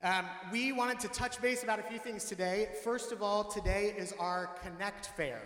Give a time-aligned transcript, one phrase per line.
[0.00, 2.68] Um, we wanted to touch base about a few things today.
[2.84, 5.42] First of all, today is our Connect Fair.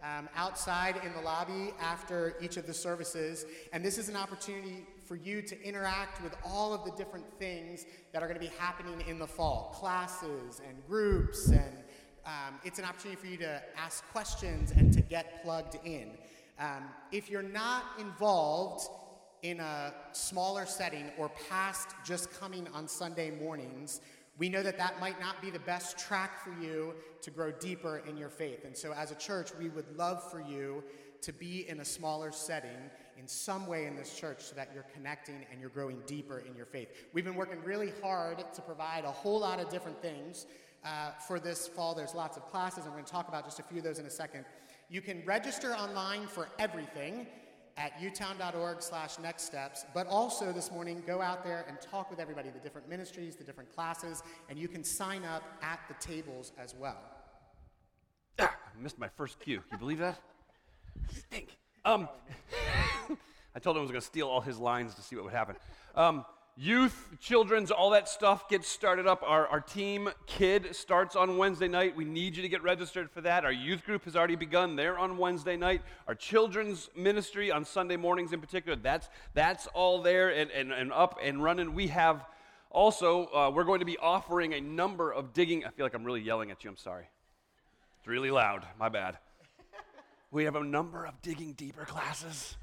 [0.00, 3.46] Um, outside in the lobby after each of the services.
[3.72, 7.86] And this is an opportunity for you to interact with all of the different things
[8.12, 11.48] that are going to be happening in the fall classes and groups.
[11.48, 11.78] And
[12.24, 16.10] um, it's an opportunity for you to ask questions and to get plugged in.
[16.60, 18.86] Um, if you're not involved
[19.50, 24.00] in a smaller setting or past just coming on Sunday mornings,
[24.38, 28.02] we know that that might not be the best track for you to grow deeper
[28.08, 28.64] in your faith.
[28.64, 30.82] And so, as a church, we would love for you
[31.22, 34.86] to be in a smaller setting in some way in this church so that you're
[34.92, 36.88] connecting and you're growing deeper in your faith.
[37.12, 40.46] We've been working really hard to provide a whole lot of different things
[40.84, 41.94] uh, for this fall.
[41.94, 42.84] There's lots of classes.
[42.84, 44.44] and we're going to talk about just a few of those in a second.
[44.90, 47.26] You can register online for everything
[47.76, 52.18] at utown.org slash next steps but also this morning go out there and talk with
[52.18, 56.52] everybody the different ministries the different classes and you can sign up at the tables
[56.58, 56.98] as well.
[58.38, 59.62] Ah, I missed my first cue.
[59.72, 60.18] You believe that?
[61.10, 61.56] Stink.
[61.84, 62.08] Um,
[63.54, 65.34] i told him i was going to steal all his lines to see what would
[65.34, 65.56] happen.
[65.94, 66.24] Um,
[66.56, 69.22] youth, children's, all that stuff gets started up.
[69.22, 71.94] Our, our team kid starts on Wednesday night.
[71.94, 73.44] We need you to get registered for that.
[73.44, 74.74] Our youth group has already begun.
[74.74, 75.82] They're on Wednesday night.
[76.08, 80.92] Our children's ministry on Sunday mornings in particular, that's, that's all there and, and, and
[80.92, 81.74] up and running.
[81.74, 82.24] We have
[82.70, 85.64] also, uh, we're going to be offering a number of digging.
[85.64, 86.70] I feel like I'm really yelling at you.
[86.70, 87.04] I'm sorry.
[87.98, 88.64] It's really loud.
[88.78, 89.18] My bad.
[90.32, 92.56] We have a number of digging deeper classes.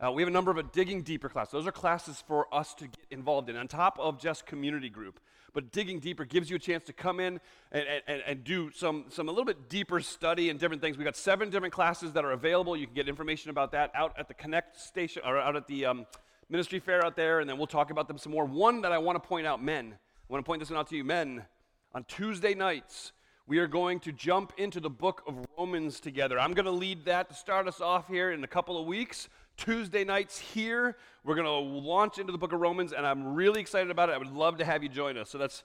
[0.00, 1.50] Uh, we have a number of a digging deeper class.
[1.50, 5.18] Those are classes for us to get involved in, on top of just community group.
[5.52, 7.40] But digging deeper gives you a chance to come in
[7.72, 10.96] and, and, and do some, some a little bit deeper study and different things.
[10.96, 12.76] We've got seven different classes that are available.
[12.76, 15.86] You can get information about that out at the Connect station or out at the
[15.86, 16.06] um,
[16.48, 18.44] ministry fair out there, and then we'll talk about them some more.
[18.44, 19.94] One that I want to point out, men.
[19.94, 21.44] I want to point this one out to you, men.
[21.92, 23.10] On Tuesday nights,
[23.48, 26.38] we are going to jump into the book of Romans together.
[26.38, 29.28] I'm going to lead that to start us off here in a couple of weeks.
[29.58, 30.96] Tuesday nights here.
[31.24, 34.12] We're going to launch into the book of Romans, and I'm really excited about it.
[34.12, 35.28] I would love to have you join us.
[35.28, 35.64] So that's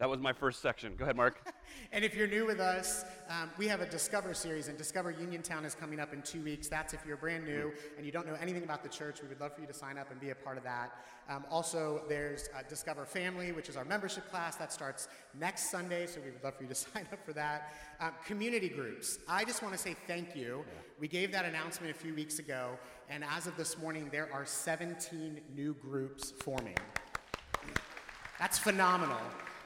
[0.00, 0.96] that was my first section.
[0.96, 1.52] Go ahead, Mark.
[1.92, 5.64] and if you're new with us, um, we have a Discover series, and Discover Uniontown
[5.64, 6.66] is coming up in two weeks.
[6.68, 9.22] That's if you're brand new and you don't know anything about the church.
[9.22, 10.90] We would love for you to sign up and be a part of that.
[11.30, 15.06] Um, also, there's uh, Discover Family, which is our membership class that starts
[15.38, 17.72] next Sunday, so we would love for you to sign up for that.
[18.00, 19.20] Um, community groups.
[19.28, 20.64] I just want to say thank you.
[20.98, 22.70] We gave that announcement a few weeks ago,
[23.08, 26.76] and as of this morning, there are 17 new groups forming.
[28.40, 29.20] That's phenomenal.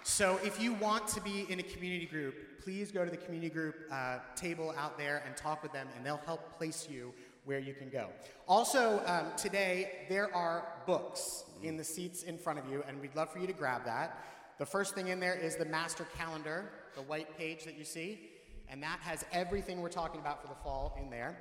[0.09, 3.51] So if you want to be in a community group, please go to the community
[3.51, 7.13] group uh, table out there and talk with them, and they'll help place you
[7.45, 8.09] where you can go.
[8.49, 13.15] Also, um, today, there are books in the seats in front of you, and we'd
[13.15, 14.25] love for you to grab that.
[14.59, 18.31] The first thing in there is the master calendar, the white page that you see,
[18.71, 21.37] and that has everything we're talking about for the fall in there.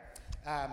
[0.46, 0.72] Um,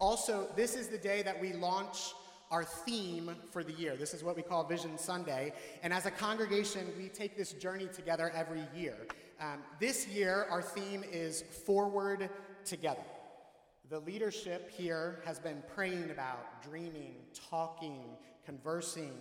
[0.00, 2.14] also, this is the day that we launch
[2.50, 3.96] our theme for the year.
[3.96, 5.52] This is what we call Vision Sunday.
[5.82, 8.96] And as a congregation, we take this journey together every year.
[9.40, 12.30] Um, this year, our theme is Forward
[12.64, 13.02] Together.
[13.90, 17.14] The leadership here has been praying about, dreaming,
[17.50, 18.00] talking,
[18.44, 19.12] conversing,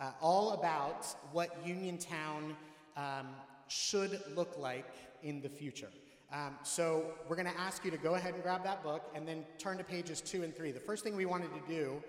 [0.00, 2.56] uh, all about what Uniontown
[2.96, 3.26] um,
[3.68, 4.90] should look like
[5.22, 5.90] in the future.
[6.32, 9.26] Um, so we're going to ask you to go ahead and grab that book and
[9.26, 10.72] then turn to pages two and three.
[10.72, 12.02] The first thing we wanted to do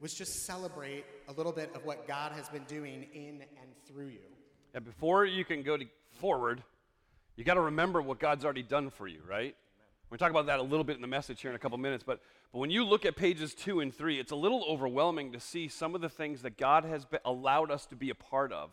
[0.00, 4.06] was just celebrate a little bit of what God has been doing in and through
[4.06, 4.20] you.
[4.74, 5.76] And before you can go
[6.20, 6.62] forward,
[7.36, 9.54] you got to remember what God's already done for you, right?
[10.08, 12.02] We're talk about that a little bit in the message here in a couple minutes,
[12.04, 12.20] but,
[12.52, 15.68] but when you look at pages two and three, it's a little overwhelming to see
[15.68, 18.70] some of the things that God has allowed us to be a part of.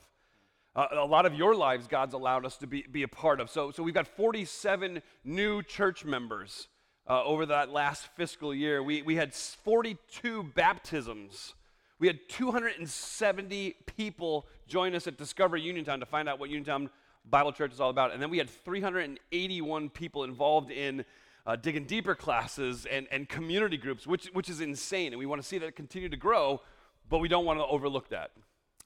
[0.75, 3.49] Uh, a lot of your lives, God's allowed us to be, be a part of.
[3.49, 6.67] So, so we've got 47 new church members
[7.09, 8.84] uh, over that last fiscal year.
[8.84, 11.53] We, we had 42 baptisms.
[12.00, 16.89] We had 270 people join us at Discover Uniontown to find out what Uniontown
[17.30, 18.13] Bible Church is all about.
[18.13, 21.06] And then we had 381 people involved in
[21.45, 25.13] uh, digging deeper classes and, and community groups, which, which is insane.
[25.13, 26.62] And we want to see that continue to grow,
[27.10, 28.31] but we don't want to overlook that.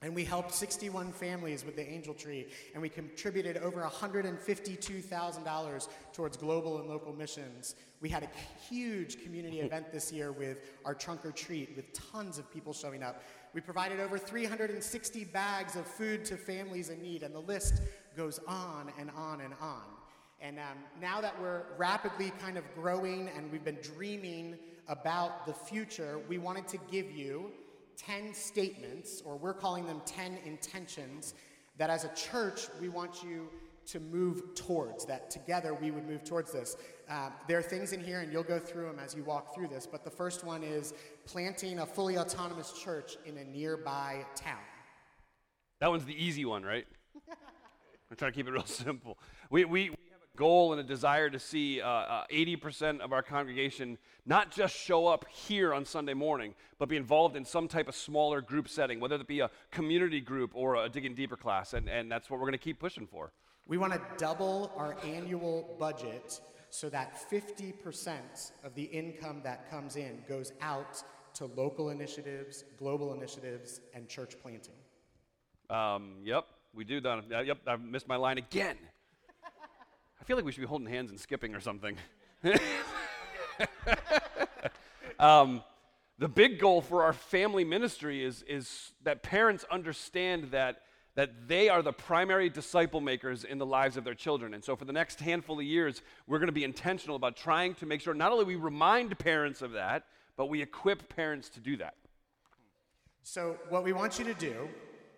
[0.02, 6.36] And we helped 61 families with the Angel Tree, and we contributed over $152,000 towards
[6.36, 7.76] global and local missions.
[8.00, 8.30] We had a
[8.68, 13.04] huge community event this year with our trunk or treat, with tons of people showing
[13.04, 13.22] up.
[13.54, 17.80] We provided over 360 bags of food to families in need, and the list
[18.16, 19.84] goes on and on and on.
[20.40, 24.58] And um, now that we're rapidly kind of growing and we've been dreaming
[24.88, 27.52] about the future, we wanted to give you
[27.96, 31.34] 10 statements, or we're calling them 10 intentions,
[31.78, 33.48] that as a church, we want you
[33.86, 36.76] to move towards, that together we would move towards this.
[37.08, 39.68] Um, there are things in here, and you'll go through them as you walk through
[39.68, 40.94] this, but the first one is
[41.26, 44.60] planting a fully autonomous church in a nearby town.
[45.80, 46.86] That one's the easy one, right?
[48.10, 49.18] I'm trying to keep it real simple.
[49.50, 49.90] We, we,
[50.36, 55.06] goal and a desire to see uh, uh, 80% of our congregation not just show
[55.06, 59.00] up here on Sunday morning, but be involved in some type of smaller group setting,
[59.00, 61.74] whether it be a community group or a digging deeper class.
[61.74, 63.32] And, and that's what we're going to keep pushing for.
[63.66, 66.40] We want to double our annual budget
[66.70, 71.02] so that 50% of the income that comes in goes out
[71.34, 74.74] to local initiatives, global initiatives, and church planting.
[75.70, 77.24] Um, yep, we do that.
[77.32, 78.76] Uh, yep, I missed my line again.
[80.22, 81.96] I feel like we should be holding hands and skipping or something.
[85.18, 85.64] um,
[86.16, 90.82] the big goal for our family ministry is, is that parents understand that
[91.14, 94.54] that they are the primary disciple makers in the lives of their children.
[94.54, 97.74] And so, for the next handful of years, we're going to be intentional about trying
[97.74, 100.04] to make sure not only we remind parents of that,
[100.36, 101.96] but we equip parents to do that.
[103.24, 104.68] So, what we want you to do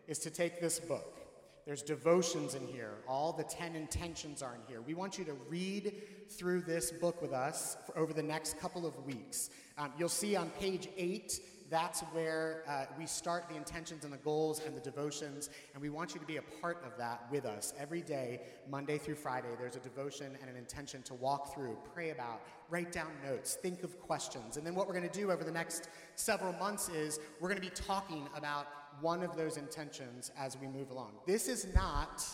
[0.09, 1.24] is to take this book.
[1.67, 2.97] There's devotions in here.
[3.09, 4.83] All the 10 intentions are in here.
[4.83, 5.95] We want you to read
[6.29, 9.49] through this book with us over the next couple of weeks.
[9.79, 11.41] Um, you'll see on page 8
[11.71, 15.89] that's where uh, we start the intentions and the goals and the devotions, and we
[15.89, 19.49] want you to be a part of that with us every day, Monday through Friday.
[19.59, 23.83] There's a devotion and an intention to walk through, pray about, write down notes, think
[23.83, 24.57] of questions.
[24.57, 27.61] And then what we're going to do over the next several months is we're going
[27.61, 28.67] to be talking about
[29.01, 31.13] one of those intentions as we move along.
[31.27, 32.25] This is not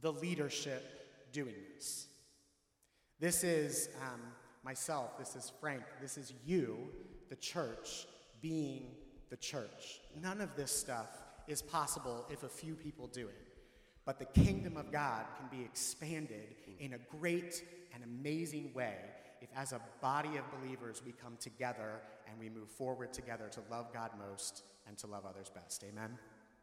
[0.00, 2.06] the leadership doing this.
[3.18, 4.20] This is um,
[4.62, 6.76] myself, this is Frank, this is you,
[7.28, 8.06] the church,
[8.42, 8.94] being
[9.30, 10.00] the church.
[10.22, 11.08] None of this stuff
[11.48, 13.46] is possible if a few people do it.
[14.04, 18.94] But the kingdom of God can be expanded in a great and amazing way
[19.40, 23.60] if, as a body of believers, we come together and we move forward together to
[23.70, 25.84] love God most and to love others best.
[25.84, 26.18] Amen?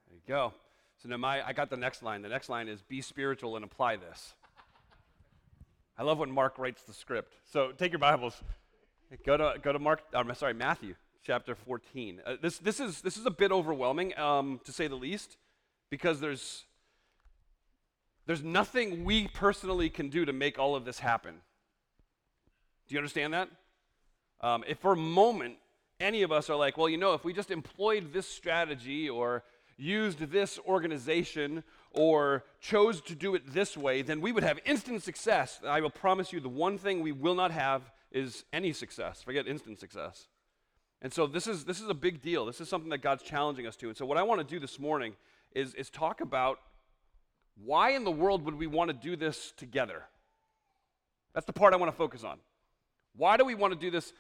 [0.07, 0.53] There you go.
[1.01, 2.21] So now my, I got the next line.
[2.21, 4.33] The next line is be spiritual and apply this.
[5.97, 7.35] I love when Mark writes the script.
[7.51, 8.41] So take your Bibles.
[9.25, 12.21] Go to, go to Mark, I'm sorry, Matthew chapter 14.
[12.25, 15.37] Uh, this, this, is, this is a bit overwhelming, um, to say the least,
[15.89, 16.65] because there's,
[18.25, 21.35] there's nothing we personally can do to make all of this happen.
[22.87, 23.49] Do you understand that?
[24.41, 25.55] Um, if for a moment
[25.99, 29.43] any of us are like, well, you know, if we just employed this strategy or
[29.77, 35.03] used this organization or chose to do it this way, then we would have instant
[35.03, 35.59] success.
[35.65, 39.21] I will promise you the one thing we will not have is any success.
[39.21, 40.27] Forget instant success.
[41.01, 42.45] And so this is, this is a big deal.
[42.45, 43.87] This is something that God's challenging us to.
[43.87, 45.15] And so what I want to do this morning
[45.53, 46.59] is, is talk about
[47.63, 50.03] why in the world would we want to do this together?
[51.33, 52.37] That's the part I want to focus on.
[53.15, 54.13] Why do we want to do this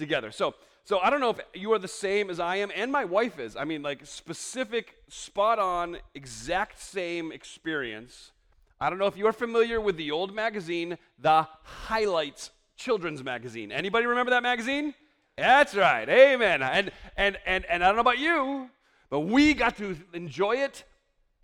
[0.00, 0.32] together?
[0.32, 3.04] So, so I don't know if you are the same as I am and my
[3.04, 3.54] wife is.
[3.54, 8.32] I mean, like specific, spot on, exact same experience.
[8.80, 13.70] I don't know if you are familiar with the old magazine, the Highlights Children's Magazine.
[13.70, 14.94] Anybody remember that magazine?
[15.36, 16.08] That's right.
[16.08, 16.62] Amen.
[16.62, 18.70] And, and, and, and I don't know about you,
[19.10, 20.84] but we got to enjoy it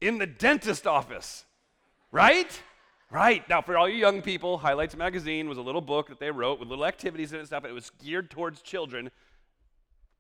[0.01, 1.45] in the dentist office.
[2.11, 2.63] Right?
[3.11, 3.49] Right.
[3.49, 6.59] Now, for all you young people, Highlights Magazine was a little book that they wrote
[6.59, 9.11] with little activities in it and stuff, and it was geared towards children.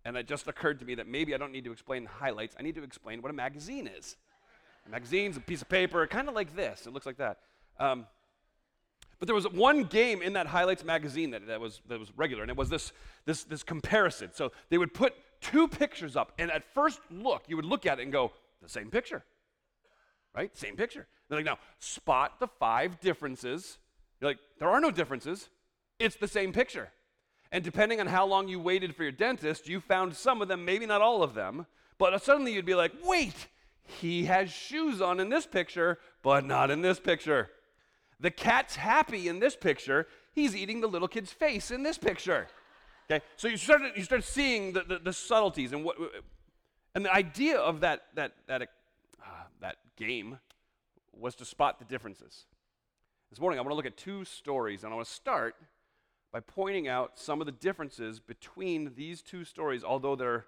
[0.04, 2.54] And it just occurred to me that maybe I don't need to explain highlights.
[2.58, 4.16] I need to explain what a magazine is.
[4.86, 6.86] A magazine's a piece of paper, kind of like this.
[6.86, 7.38] It looks like that.
[7.80, 8.06] Um,
[9.18, 12.42] but there was one game in that highlights magazine that, that, was, that was regular,
[12.42, 12.92] and it was this,
[13.24, 14.30] this, this comparison.
[14.32, 17.98] So they would put two pictures up, and at first look, you would look at
[17.98, 18.30] it and go,
[18.62, 19.24] the same picture.
[20.36, 20.56] Right?
[20.56, 21.06] Same picture.
[21.28, 23.78] They're like, now, spot the five differences.
[24.20, 25.48] You're like, there are no differences.
[25.98, 26.90] It's the same picture.
[27.50, 30.64] And depending on how long you waited for your dentist, you found some of them,
[30.64, 31.66] maybe not all of them.
[31.98, 33.48] But suddenly you'd be like, wait,
[33.82, 37.50] he has shoes on in this picture, but not in this picture.
[38.20, 40.06] The cat's happy in this picture.
[40.32, 42.48] He's eating the little kid's face in this picture.
[43.10, 45.96] Okay, so you start you start seeing the, the, the subtleties and what
[46.94, 48.68] and the idea of that that that
[49.60, 50.38] that game
[51.12, 52.46] was to spot the differences.
[53.30, 55.56] This morning I want to look at two stories and I want to start
[56.32, 60.44] by pointing out some of the differences between these two stories, although they're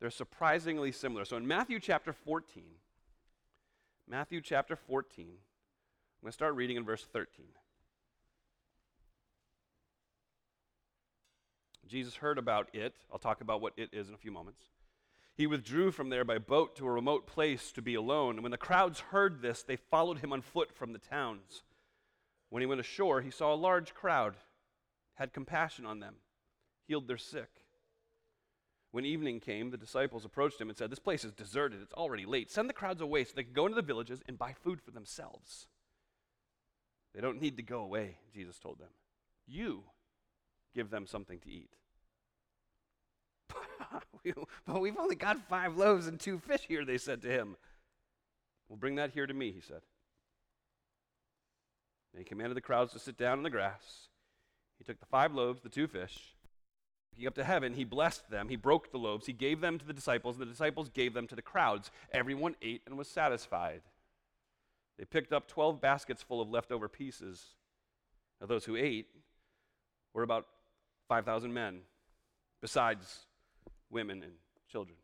[0.00, 1.24] they're surprisingly similar.
[1.24, 2.64] So in Matthew chapter 14,
[4.08, 5.32] Matthew chapter 14, I'm
[6.22, 7.46] going to start reading in verse 13.
[11.86, 12.94] Jesus heard about it.
[13.12, 14.60] I'll talk about what it is in a few moments.
[15.36, 18.36] He withdrew from there by boat to a remote place to be alone.
[18.36, 21.62] And when the crowds heard this, they followed him on foot from the towns.
[22.48, 24.36] When he went ashore, he saw a large crowd,
[25.14, 26.14] had compassion on them,
[26.86, 27.50] healed their sick.
[28.92, 31.82] When evening came, the disciples approached him and said, This place is deserted.
[31.82, 32.50] It's already late.
[32.50, 34.90] Send the crowds away so they can go into the villages and buy food for
[34.90, 35.66] themselves.
[37.14, 38.88] They don't need to go away, Jesus told them.
[39.46, 39.84] You
[40.74, 41.76] give them something to eat.
[44.66, 47.56] but we've only got five loaves and two fish here, they said to him.
[48.68, 49.82] Well, bring that here to me, he said.
[52.12, 54.08] And he commanded the crowds to sit down in the grass.
[54.78, 56.36] He took the five loaves, the two fish,
[57.16, 58.48] looking up to heaven, he blessed them.
[58.48, 59.26] He broke the loaves.
[59.26, 61.90] He gave them to the disciples, and the disciples gave them to the crowds.
[62.12, 63.80] Everyone ate and was satisfied.
[64.98, 67.54] They picked up 12 baskets full of leftover pieces.
[68.40, 69.08] Now, those who ate
[70.12, 70.46] were about
[71.08, 71.80] 5,000 men,
[72.60, 73.26] besides
[73.90, 74.32] women and
[74.70, 74.96] children.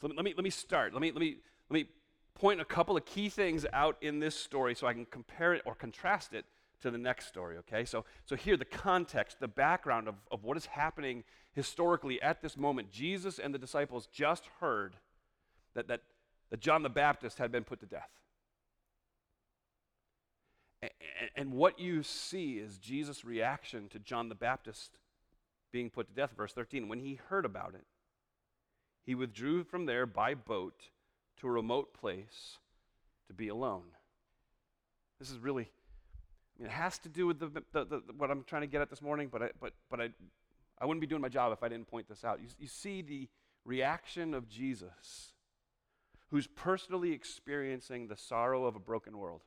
[0.00, 0.92] So let me, let me, start.
[0.92, 1.36] Let me, let, me,
[1.70, 1.88] let me
[2.34, 5.62] point a couple of key things out in this story so I can compare it
[5.64, 6.44] or contrast it
[6.82, 7.84] to the next story, okay?
[7.84, 12.56] So, so here, the context, the background of, of what is happening historically at this
[12.56, 12.90] moment.
[12.90, 14.96] Jesus and the disciples just heard
[15.74, 16.02] that, that,
[16.50, 18.10] that John the Baptist had been put to death.
[20.82, 20.90] And,
[21.36, 24.98] and what you see is Jesus' reaction to John the Baptist
[25.72, 26.88] being put to death, verse 13.
[26.88, 27.84] When he heard about it,
[29.04, 30.88] he withdrew from there by boat
[31.38, 32.58] to a remote place
[33.26, 33.84] to be alone.
[35.18, 38.44] This is really, I mean, it has to do with the, the, the, what I'm
[38.44, 40.08] trying to get at this morning, but I, but, but I,
[40.80, 42.40] I wouldn't be doing my job if I didn't point this out.
[42.40, 43.28] You, you see the
[43.64, 45.32] reaction of Jesus,
[46.30, 49.42] who's personally experiencing the sorrow of a broken world.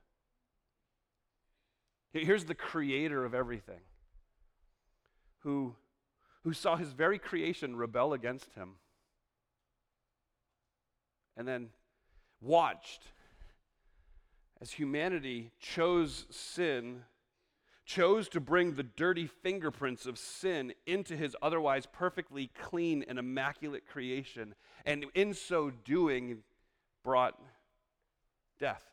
[2.14, 3.82] Here's the creator of everything,
[5.40, 5.76] who,
[6.44, 8.76] who saw his very creation rebel against him
[11.38, 11.70] and then
[12.41, 13.03] watched
[14.60, 17.03] as humanity chose sin,
[17.86, 23.86] chose to bring the dirty fingerprints of sin into his otherwise perfectly clean and immaculate
[23.88, 26.39] creation, and in so doing,
[27.03, 27.39] brought
[28.60, 28.84] death.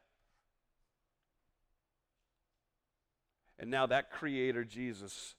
[3.58, 5.34] And now that Creator, Jesus,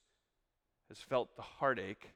[0.87, 2.09] has felt the heartache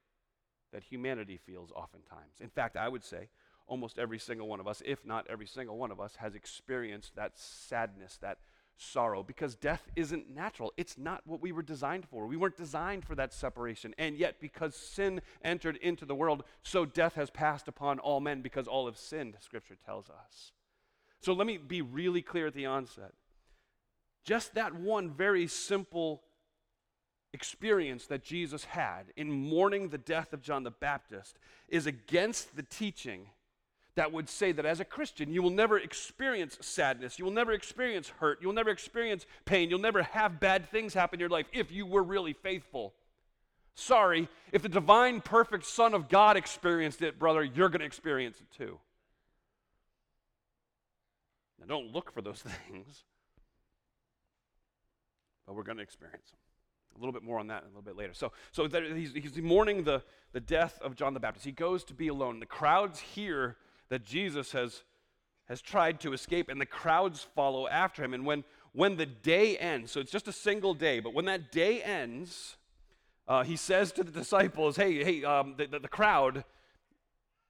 [0.74, 2.39] that humanity feels oftentimes.
[2.39, 3.29] In fact, I would say
[3.70, 7.16] almost every single one of us, if not every single one of us, has experienced
[7.16, 8.40] that sadness, that
[8.76, 10.74] sorrow, because death isn't natural.
[10.76, 12.26] It's not what we were designed for.
[12.26, 13.94] We weren't designed for that separation.
[13.98, 18.42] And yet, because sin entered into the world, so death has passed upon all men
[18.42, 20.52] because all have sinned, Scripture tells us.
[21.22, 23.14] So let me be really clear at the onset.
[24.26, 26.24] Just that one very simple
[27.34, 32.64] experience that Jesus had in mourning the death of John the Baptist is against the
[32.64, 33.28] teaching
[33.96, 37.51] that would say that as a Christian, you will never experience sadness, you will never
[37.51, 41.48] experience hurt, you'll never experience pain, you'll never have bad things happen in your life
[41.51, 42.93] if you were really faithful.
[43.75, 48.39] Sorry, if the divine, perfect Son of God experienced it, brother, you're going to experience
[48.39, 48.79] it too.
[51.60, 53.03] Now, don't look for those things,
[55.46, 56.39] but we're going to experience them.
[56.96, 58.13] A little bit more on that a little bit later.
[58.13, 60.03] So, so he's, he's mourning the,
[60.34, 61.46] the death of John the Baptist.
[61.46, 62.41] He goes to be alone.
[62.41, 63.55] The crowds hear
[63.89, 64.84] that Jesus has,
[65.48, 68.13] has tried to escape, and the crowds follow after him.
[68.13, 71.51] And when, when the day ends, so it's just a single day, but when that
[71.51, 72.58] day ends,
[73.27, 76.43] uh, he says to the disciples, Hey, hey, um, the, the, the crowd,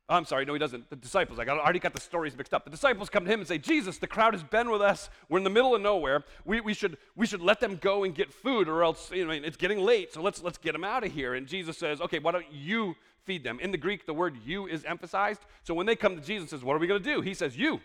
[0.10, 0.90] I'm sorry, no, he doesn't.
[0.90, 2.64] The disciples, I, got, I already got the stories mixed up.
[2.64, 5.10] The disciples come to him and say, Jesus, the crowd has been with us.
[5.30, 6.24] We're in the middle of nowhere.
[6.46, 9.32] We, we, should, we should let them go and get food, or else you know,
[9.32, 11.36] it's getting late, so let's, let's get them out of here.
[11.36, 12.96] And Jesus says, Okay, why don't you
[13.26, 13.60] feed them?
[13.60, 15.42] In the Greek, the word you is emphasized.
[15.64, 17.22] So when they come to Jesus says, What are we going to do?
[17.22, 17.80] He says, You.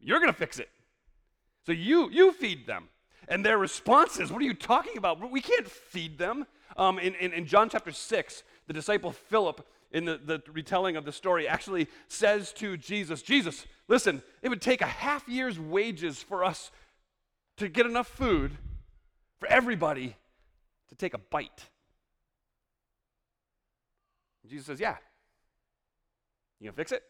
[0.00, 0.70] You're going to fix it.
[1.66, 2.88] So you, you feed them.
[3.28, 5.30] And their response is, What are you talking about?
[5.30, 6.46] We can't feed them.
[6.76, 11.04] Um, in, in, in John chapter 6, the disciple Philip in the, the retelling of
[11.04, 16.22] the story actually says to Jesus, Jesus, listen, it would take a half year's wages
[16.22, 16.70] for us
[17.56, 18.52] to get enough food
[19.38, 20.16] for everybody
[20.88, 21.66] to take a bite.
[24.48, 24.96] Jesus says, Yeah.
[26.58, 27.02] You gonna fix it?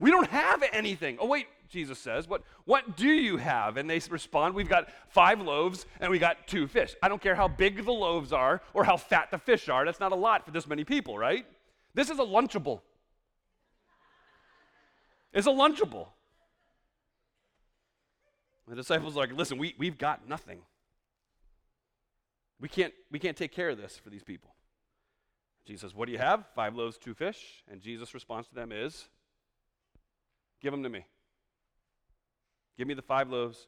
[0.00, 1.18] We don't have anything.
[1.20, 2.26] Oh, wait, Jesus says.
[2.26, 3.76] What, what do you have?
[3.76, 6.96] And they respond, We've got five loaves and we got two fish.
[7.02, 9.84] I don't care how big the loaves are or how fat the fish are.
[9.84, 11.46] That's not a lot for this many people, right?
[11.94, 12.80] This is a Lunchable.
[15.32, 16.08] It's a Lunchable.
[18.66, 20.60] The disciples are like, Listen, we, we've got nothing.
[22.58, 24.54] We can't, we can't take care of this for these people.
[25.66, 26.44] Jesus What do you have?
[26.54, 27.62] Five loaves, two fish.
[27.70, 29.08] And Jesus' response to them is,
[30.60, 31.06] Give them to me.
[32.76, 33.66] Give me the five loaves,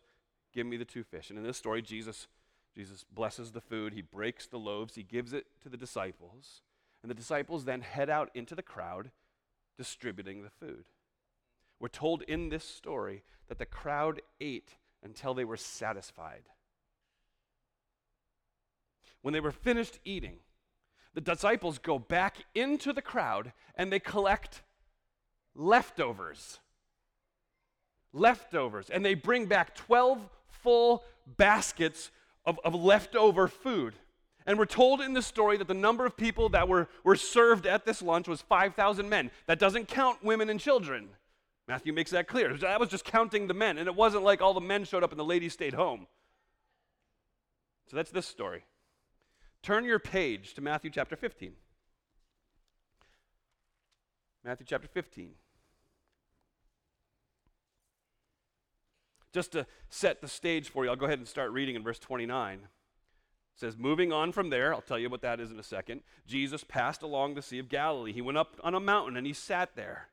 [0.54, 1.30] give me the two fish.
[1.30, 2.28] And in this story, Jesus,
[2.74, 6.62] Jesus blesses the food, he breaks the loaves, he gives it to the disciples,
[7.02, 9.10] and the disciples then head out into the crowd
[9.76, 10.84] distributing the food.
[11.78, 16.44] We're told in this story that the crowd ate until they were satisfied.
[19.20, 20.38] When they were finished eating,
[21.14, 24.62] the disciples go back into the crowd and they collect
[25.54, 26.60] leftovers
[28.12, 28.90] leftovers.
[28.90, 31.02] And they bring back 12 full
[31.36, 32.10] baskets
[32.44, 33.94] of, of leftover food.
[34.44, 37.66] And we're told in the story that the number of people that were, were served
[37.66, 39.30] at this lunch was 5,000 men.
[39.46, 41.08] That doesn't count women and children.
[41.68, 42.56] Matthew makes that clear.
[42.56, 43.78] That was just counting the men.
[43.78, 46.08] And it wasn't like all the men showed up and the ladies stayed home.
[47.88, 48.64] So that's this story.
[49.62, 51.52] Turn your page to Matthew chapter 15.
[54.44, 55.30] Matthew chapter 15.
[59.32, 61.98] Just to set the stage for you, I'll go ahead and start reading in verse
[62.00, 62.58] 29.
[62.58, 62.68] It
[63.54, 66.02] says, Moving on from there, I'll tell you what that is in a second.
[66.26, 68.12] Jesus passed along the Sea of Galilee.
[68.12, 70.08] He went up on a mountain and he sat there.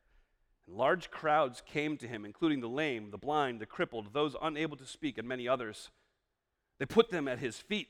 [0.67, 4.77] And large crowds came to him, including the lame, the blind, the crippled, those unable
[4.77, 5.89] to speak, and many others.
[6.77, 7.89] They put them at his feet,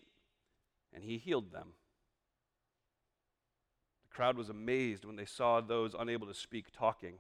[0.93, 1.73] and he healed them.
[4.03, 7.15] The crowd was amazed when they saw those unable to speak talking,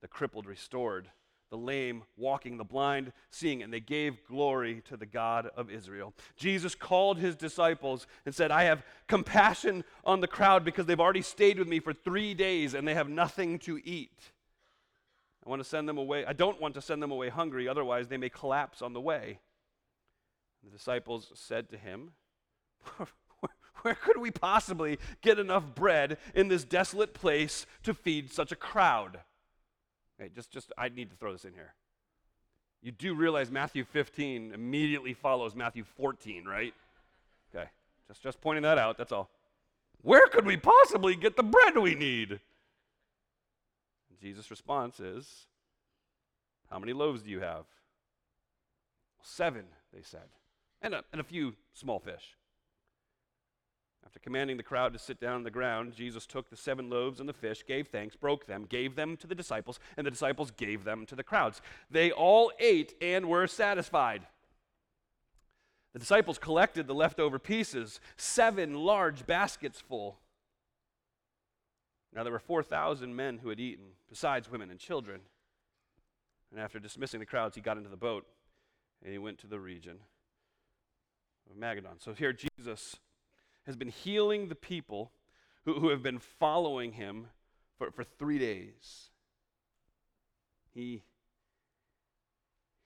[0.00, 1.10] the crippled restored
[1.50, 6.14] the lame walking, the blind seeing, and they gave glory to the God of Israel.
[6.36, 11.22] Jesus called his disciples and said, I have compassion on the crowd because they've already
[11.22, 14.32] stayed with me for three days and they have nothing to eat.
[15.44, 16.26] I want to send them away.
[16.26, 19.38] I don't want to send them away hungry, otherwise, they may collapse on the way.
[20.62, 22.10] The disciples said to him,
[23.82, 28.56] Where could we possibly get enough bread in this desolate place to feed such a
[28.56, 29.20] crowd?
[30.20, 31.74] Okay, just, just, I need to throw this in here.
[32.82, 36.74] You do realize Matthew 15 immediately follows Matthew 14, right?
[37.54, 37.68] Okay,
[38.08, 39.30] just, just pointing that out, that's all.
[40.02, 42.40] Where could we possibly get the bread we need?
[44.20, 45.46] Jesus' response is,
[46.70, 47.64] How many loaves do you have?
[49.22, 50.28] Seven, they said,
[50.82, 52.36] and a, and a few small fish.
[54.08, 57.20] After commanding the crowd to sit down on the ground, Jesus took the seven loaves
[57.20, 60.50] and the fish, gave thanks, broke them, gave them to the disciples, and the disciples
[60.50, 61.60] gave them to the crowds.
[61.90, 64.26] They all ate and were satisfied.
[65.92, 70.16] The disciples collected the leftover pieces, seven large baskets full.
[72.14, 75.20] Now there were 4,000 men who had eaten, besides women and children.
[76.50, 78.26] And after dismissing the crowds, he got into the boat
[79.04, 79.98] and he went to the region
[81.50, 82.02] of Magadan.
[82.02, 82.96] So here Jesus
[83.68, 85.12] has been healing the people
[85.66, 87.26] who, who have been following him
[87.76, 89.10] for, for three days.
[90.72, 91.02] He,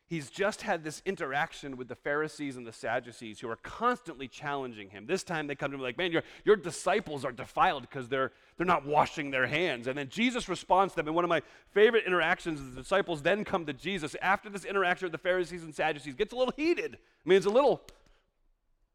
[0.08, 4.90] he's just had this interaction with the Pharisees and the Sadducees who are constantly challenging
[4.90, 5.06] him.
[5.06, 8.32] This time they come to him like, Man, your, your disciples are defiled because they're,
[8.56, 9.86] they're not washing their hands.
[9.86, 11.06] And then Jesus responds to them.
[11.06, 14.64] And one of my favorite interactions is the disciples then come to Jesus after this
[14.64, 16.96] interaction with the Pharisees and Sadducees gets a little heated.
[17.24, 17.82] I mean, it's a little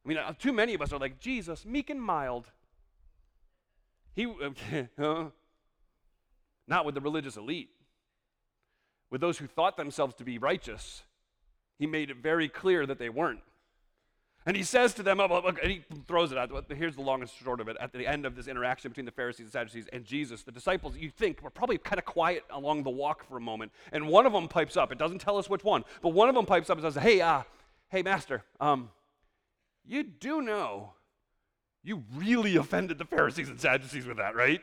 [0.08, 2.46] I mean, uh, too many of us are like, Jesus, meek and mild.
[4.15, 4.26] He,
[4.98, 7.72] not with the religious elite,
[9.10, 11.04] with those who thought themselves to be righteous.
[11.78, 13.41] He made it very clear that they weren't.
[14.46, 16.52] And he says to them, oh, and he throws it out.
[16.70, 17.76] Here's the long and short of it.
[17.82, 20.96] At the end of this interaction between the Pharisees and Sadducees and Jesus, the disciples,
[20.96, 23.74] you think, were probably kind of quiet along the walk for a moment.
[23.91, 24.93] And one of them pipes up.
[24.93, 27.20] It doesn't tell us which one, but one of them pipes up and says, Hey,
[27.20, 27.43] uh,
[27.89, 28.89] hey, Master, um,
[29.88, 30.93] you do know
[31.84, 34.62] you really offended the Pharisees and Sadducees with that, right?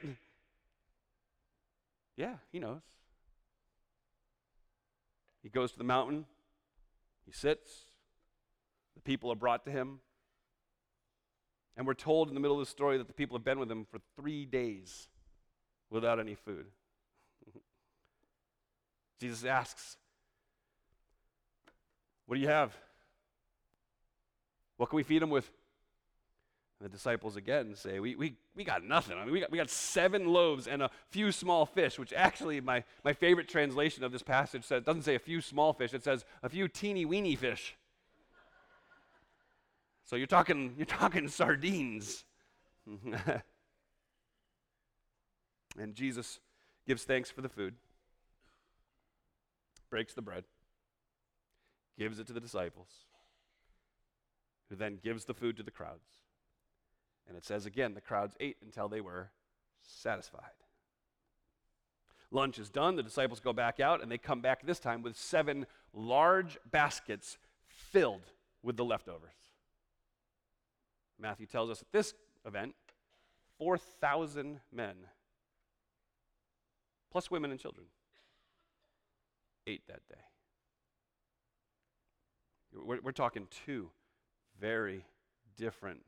[2.17, 2.83] Yeah, he knows.
[5.43, 6.27] He goes to the mountain,
[7.27, 7.71] he sits,
[8.95, 10.01] the people are brought to him.
[11.77, 13.71] And we're told in the middle of the story that the people have been with
[13.71, 15.09] him for three days
[15.91, 16.67] without any food.
[19.21, 19.97] Jesus asks,
[22.27, 22.77] What do you have?
[24.85, 25.51] What can we feed them with?
[26.79, 29.17] And the disciples again say, we, we, we got nothing.
[29.17, 32.61] I mean, we got, we got seven loaves and a few small fish, which actually,
[32.61, 36.05] my, my favorite translation of this passage says, doesn't say a few small fish, it
[36.05, 37.77] says a few teeny weeny fish.
[40.05, 42.27] So you're talking, you're talking sardines.
[45.79, 46.41] and Jesus
[46.87, 47.73] gives thanks for the food,
[49.89, 50.45] breaks the bread,
[51.99, 52.91] gives it to the disciples
[54.69, 56.07] who then gives the food to the crowds.
[57.29, 59.31] And it says again, the crowds ate until they were
[59.83, 60.43] satisfied.
[62.31, 62.97] Lunch is done.
[62.97, 67.39] The disciples go back out, and they come back this time with seven large baskets
[67.67, 69.31] filled with the leftovers.
[71.19, 72.75] Matthew tells us at this event
[73.59, 74.97] 4,000 men,
[77.13, 77.87] plus women and children,
[79.67, 80.21] ate that day.
[82.75, 83.91] We're, we're talking two
[84.61, 85.05] very
[85.57, 86.03] different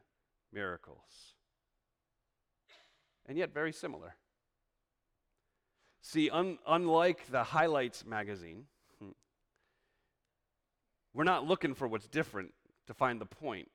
[0.52, 1.34] miracles,
[3.26, 4.14] and yet very similar.
[6.02, 8.66] See, un, unlike the Highlights magazine,
[11.12, 12.54] we're not looking for what's different
[12.86, 13.68] to find the point.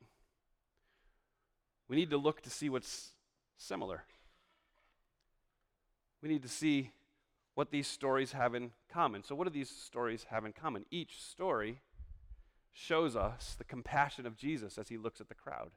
[1.90, 3.10] We need to look to see what's
[3.58, 4.06] similar.
[6.22, 6.92] We need to see
[7.56, 9.24] what these stories have in common.
[9.24, 10.86] So, what do these stories have in common?
[10.90, 11.82] Each story
[12.74, 15.72] shows us the compassion of Jesus as he looks at the crowd.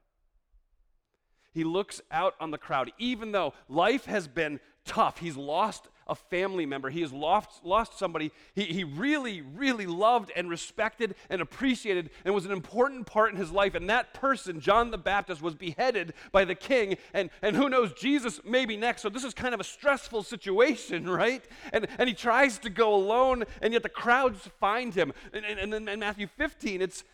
[1.54, 5.18] He looks out on the crowd, even though life has been tough.
[5.18, 6.90] He's lost a family member.
[6.90, 12.34] He has lost, lost somebody he, he really, really loved and respected and appreciated and
[12.34, 13.74] was an important part in his life.
[13.74, 16.96] And that person, John the Baptist, was beheaded by the king.
[17.12, 19.02] And, and who knows, Jesus may be next.
[19.02, 21.44] So this is kind of a stressful situation, right?
[21.72, 25.12] And, and he tries to go alone, and yet the crowds find him.
[25.32, 27.04] And, and, and then in Matthew 15, it's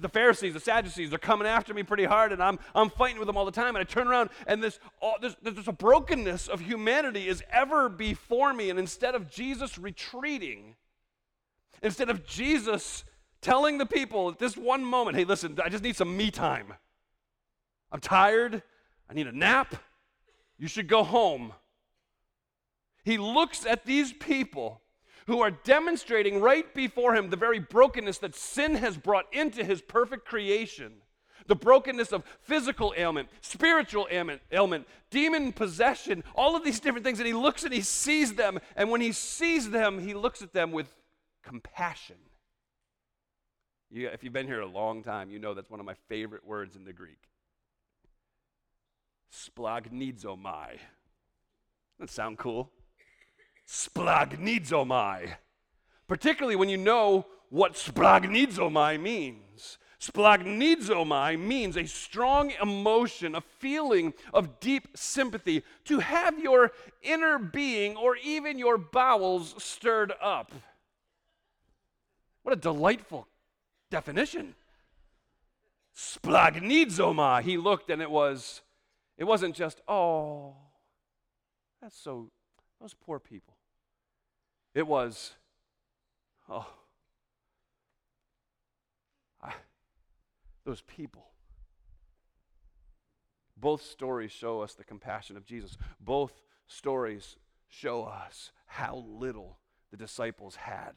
[0.00, 3.26] the Pharisees, the Sadducees, they're coming after me pretty hard, and I'm, I'm fighting with
[3.26, 3.76] them all the time.
[3.76, 7.88] And I turn around, and this, all, this, there's a brokenness of humanity is ever
[7.88, 8.70] before me.
[8.70, 10.76] And instead of Jesus retreating,
[11.82, 13.04] instead of Jesus
[13.40, 16.74] telling the people at this one moment, hey, listen, I just need some me time.
[17.90, 18.62] I'm tired.
[19.08, 19.74] I need a nap.
[20.58, 21.52] You should go home.
[23.04, 24.82] He looks at these people
[25.30, 29.80] who are demonstrating right before him the very brokenness that sin has brought into his
[29.80, 30.92] perfect creation.
[31.46, 37.20] The brokenness of physical ailment, spiritual ailment, ailment, demon possession, all of these different things.
[37.20, 38.58] And he looks and he sees them.
[38.74, 40.88] And when he sees them, he looks at them with
[41.44, 42.16] compassion.
[43.88, 46.44] You, if you've been here a long time, you know that's one of my favorite
[46.44, 47.28] words in the Greek.
[49.32, 50.78] Splanchnizomai.
[52.00, 52.72] That sound cool?
[53.70, 55.36] Splagnizomai,
[56.08, 59.78] particularly when you know what splanchnizomai means.
[60.00, 67.96] Splanchnizomai means a strong emotion, a feeling of deep sympathy, to have your inner being
[67.96, 70.50] or even your bowels stirred up.
[72.42, 73.28] What a delightful
[73.88, 74.56] definition.
[75.96, 77.42] Splanchnizomai.
[77.42, 78.62] He looked and it was,
[79.16, 80.56] it wasn't just, oh,
[81.80, 82.32] that's so,
[82.80, 83.54] those poor people.
[84.74, 85.32] It was,
[86.48, 86.66] oh,
[89.42, 89.52] I,
[90.64, 91.26] those people.
[93.56, 95.76] Both stories show us the compassion of Jesus.
[96.00, 97.36] Both stories
[97.68, 99.58] show us how little
[99.90, 100.94] the disciples had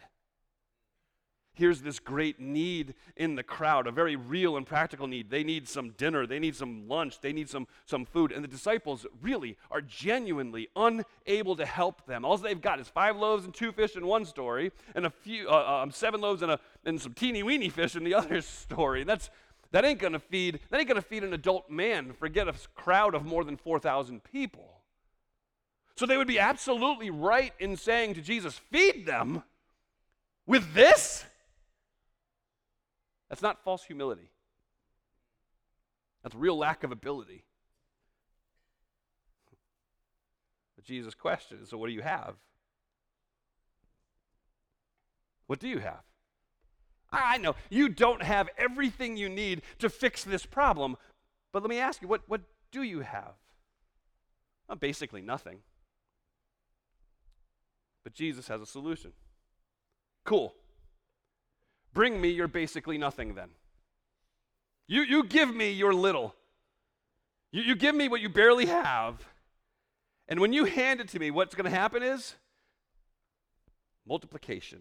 [1.53, 5.29] here's this great need in the crowd, a very real and practical need.
[5.29, 8.31] They need some dinner, they need some lunch, they need some, some food.
[8.31, 12.25] And the disciples really are genuinely unable to help them.
[12.25, 15.47] All they've got is five loaves and two fish in one story, and a few,
[15.47, 19.03] uh, um, seven loaves and, a, and some teeny weeny fish in the other story.
[19.03, 19.29] That's,
[19.71, 23.25] that ain't gonna feed, that ain't gonna feed an adult man, forget a crowd of
[23.25, 24.69] more than 4,000 people.
[25.95, 29.43] So they would be absolutely right in saying to Jesus, feed them
[30.45, 31.25] with this?
[33.29, 34.31] That's not false humility.
[36.21, 37.43] That's real lack of ability.
[40.75, 42.35] But Jesus' question is so, what do you have?
[45.47, 46.01] What do you have?
[47.11, 50.97] I know you don't have everything you need to fix this problem,
[51.51, 53.33] but let me ask you, what, what do you have?
[54.67, 55.59] Well, basically nothing.
[58.03, 59.13] But Jesus has a solution.
[60.25, 60.55] Cool.
[61.93, 63.49] Bring me your basically nothing then.
[64.87, 66.35] You, you give me your little.
[67.51, 69.23] You, you give me what you barely have.
[70.27, 72.35] And when you hand it to me, what's going to happen is
[74.07, 74.79] multiplication.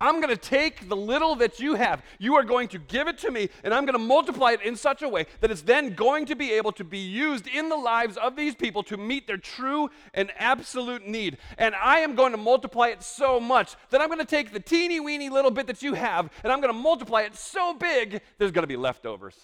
[0.00, 2.02] I'm going to take the little that you have.
[2.18, 4.76] You are going to give it to me, and I'm going to multiply it in
[4.76, 7.76] such a way that it's then going to be able to be used in the
[7.76, 11.38] lives of these people to meet their true and absolute need.
[11.58, 14.60] And I am going to multiply it so much that I'm going to take the
[14.60, 18.20] teeny weeny little bit that you have, and I'm going to multiply it so big,
[18.38, 19.36] there's going to be leftovers.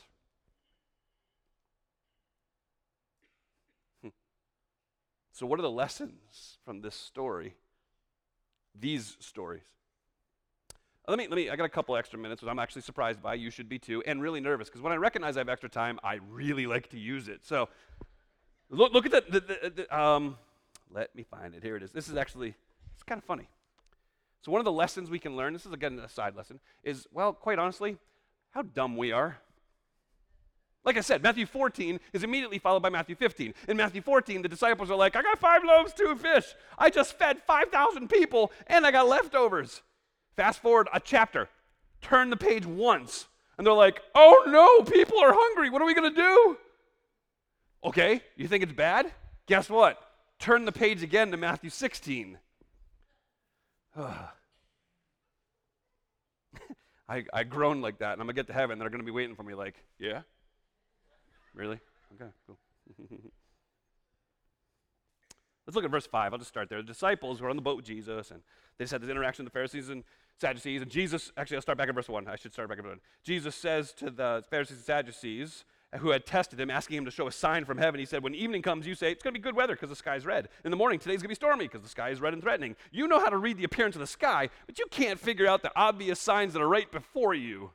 [4.02, 4.08] Hmm.
[5.32, 7.54] So, what are the lessons from this story?
[8.78, 9.62] These stories.
[11.06, 13.34] Let me, let me, I got a couple extra minutes, which I'm actually surprised by.
[13.34, 16.00] You should be too, and really nervous, because when I recognize I have extra time,
[16.02, 17.44] I really like to use it.
[17.44, 17.68] So
[18.70, 20.36] look, look at the, the, the, the um,
[20.90, 21.62] Let me find it.
[21.62, 21.92] Here it is.
[21.92, 22.54] This is actually,
[22.94, 23.48] it's kind of funny.
[24.42, 27.06] So, one of the lessons we can learn, this is again a side lesson, is,
[27.12, 27.96] well, quite honestly,
[28.50, 29.38] how dumb we are.
[30.84, 33.54] Like I said, Matthew 14 is immediately followed by Matthew 15.
[33.68, 36.54] In Matthew 14, the disciples are like, I got five loaves, two fish.
[36.76, 39.80] I just fed 5,000 people, and I got leftovers.
[40.36, 41.48] Fast forward a chapter,
[42.02, 45.70] turn the page once, and they're like, oh no, people are hungry.
[45.70, 46.56] What are we going to do?
[47.84, 49.12] Okay, you think it's bad?
[49.46, 50.00] Guess what?
[50.38, 52.38] Turn the page again to Matthew 16.
[57.06, 59.02] I, I groan like that, and I'm going to get to heaven, and they're going
[59.02, 60.22] to be waiting for me, like, yeah?
[61.54, 61.78] Really?
[62.14, 62.58] Okay, cool.
[65.66, 66.32] Let's look at verse 5.
[66.32, 66.82] I'll just start there.
[66.82, 68.40] The disciples were on the boat with Jesus, and
[68.78, 70.04] they just had this interaction with the Pharisees and
[70.38, 70.82] Sadducees.
[70.82, 72.28] And Jesus, actually, I'll start back at verse 1.
[72.28, 73.00] I should start back at verse 1.
[73.22, 75.64] Jesus says to the Pharisees and Sadducees,
[75.98, 78.00] who had tested him, asking him to show a sign from heaven.
[78.00, 79.96] He said, When evening comes, you say, It's going to be good weather because the
[79.96, 80.48] sky's red.
[80.64, 82.74] In the morning, today's going to be stormy because the sky is red and threatening.
[82.90, 85.62] You know how to read the appearance of the sky, but you can't figure out
[85.62, 87.70] the obvious signs that are right before you.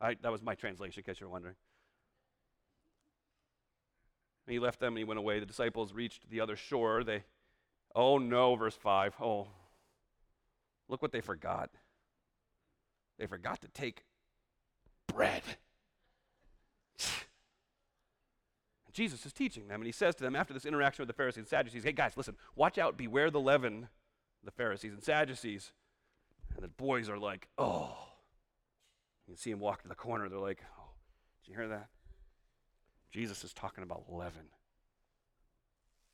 [0.00, 1.56] I, that was my translation, in case you're wondering.
[4.46, 5.38] And he left them and he went away.
[5.40, 7.04] The disciples reached the other shore.
[7.04, 7.24] They,
[7.94, 9.14] oh no, verse 5.
[9.20, 9.48] Oh,
[10.88, 11.70] look what they forgot.
[13.18, 14.04] They forgot to take
[15.06, 15.42] bread.
[18.92, 21.38] Jesus is teaching them, and he says to them after this interaction with the Pharisees
[21.38, 23.88] and Sadducees, Hey guys, listen, watch out, beware the leaven,
[24.44, 25.72] the Pharisees and Sadducees.
[26.54, 27.96] And the boys are like, Oh.
[29.26, 30.28] You can see him walk to the corner.
[30.28, 30.90] They're like, Oh,
[31.42, 31.88] did you hear that?
[33.12, 34.48] Jesus is talking about leaven.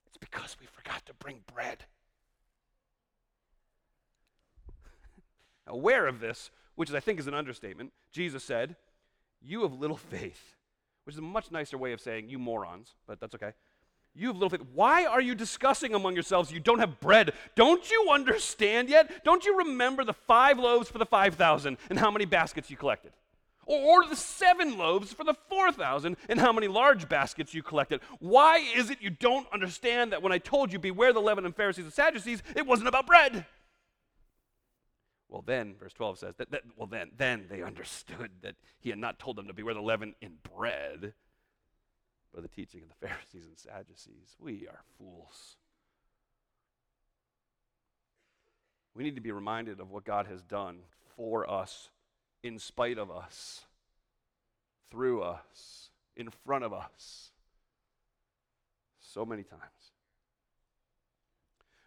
[0.07, 1.85] It's because we forgot to bring bread.
[5.67, 8.77] Aware of this, which is, I think is an understatement, Jesus said,
[9.41, 10.57] You have little faith
[11.09, 13.55] which is a much nicer way of saying you morons, but that's okay.
[14.15, 14.67] You have little faith.
[14.75, 17.33] Why are you discussing among yourselves you don't have bread?
[17.55, 19.25] Don't you understand yet?
[19.25, 23.13] Don't you remember the five loaves for the 5,000 and how many baskets you collected?
[23.69, 28.01] Or, the seven loaves for the 4,000 and how many large baskets you collected?
[28.19, 31.55] Why is it you don't understand that when I told you beware the leaven and
[31.55, 33.45] Pharisees and Sadducees, it wasn't about bread?
[35.29, 38.99] Well, then, verse 12 says, that, that, well, then, then they understood that he had
[38.99, 41.13] not told them to beware the leaven in bread,
[42.33, 44.35] but the teaching of the Pharisees and Sadducees.
[44.41, 45.57] We are fools.
[48.95, 50.79] We need to be reminded of what God has done
[51.17, 51.91] for us,
[52.43, 53.65] in spite of us,
[54.91, 57.31] through us, in front of us,
[59.01, 59.63] so many times.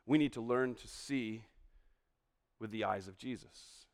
[0.06, 1.46] We need to learn to see
[2.60, 3.86] with the eyes of Jesus.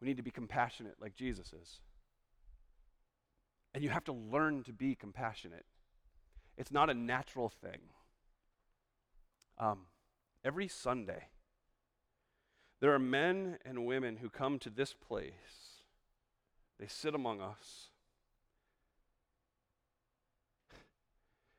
[0.00, 1.80] We need to be compassionate like Jesus is.
[3.72, 5.64] And you have to learn to be compassionate.
[6.56, 7.80] It's not a natural thing.
[9.58, 9.86] Um,
[10.44, 11.24] every Sunday,
[12.84, 15.80] there are men and women who come to this place.
[16.78, 17.88] They sit among us.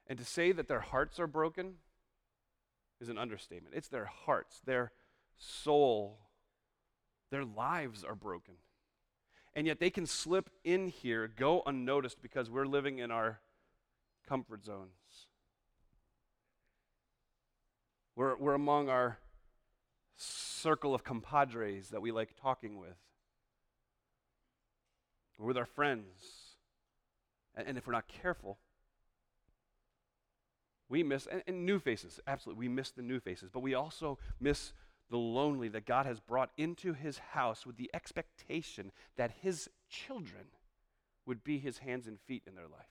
[0.05, 1.77] And to say that their hearts are broken
[3.01, 3.73] is an understatement.
[3.73, 4.91] It's their hearts, their
[5.39, 6.19] soul,
[7.31, 8.53] their lives are broken.
[9.55, 13.39] And yet they can slip in here, go unnoticed because we're living in our
[14.29, 14.91] comfort zones.
[18.15, 19.17] We're, we're among our
[20.65, 22.97] circle of compadres that we like talking with.
[25.37, 26.23] We're with our friends.
[27.53, 28.57] And, and if we're not careful,
[30.89, 34.17] we miss, and, and new faces, absolutely, we miss the new faces, but we also
[34.39, 34.73] miss
[35.11, 40.45] the lonely that God has brought into his house with the expectation that his children
[41.27, 42.89] would be his hands and feet in their life.